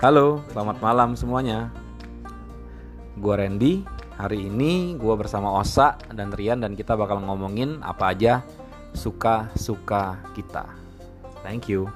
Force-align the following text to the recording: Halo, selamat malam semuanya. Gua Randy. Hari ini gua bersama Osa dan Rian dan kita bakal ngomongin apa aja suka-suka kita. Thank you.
Halo, 0.00 0.40
selamat 0.56 0.80
malam 0.80 1.12
semuanya. 1.12 1.68
Gua 3.20 3.36
Randy. 3.36 3.84
Hari 4.16 4.48
ini 4.48 4.96
gua 4.96 5.12
bersama 5.12 5.52
Osa 5.52 6.00
dan 6.08 6.32
Rian 6.32 6.64
dan 6.64 6.72
kita 6.72 6.96
bakal 6.96 7.20
ngomongin 7.20 7.84
apa 7.84 8.16
aja 8.16 8.40
suka-suka 8.96 10.16
kita. 10.32 10.64
Thank 11.44 11.68
you. 11.68 11.92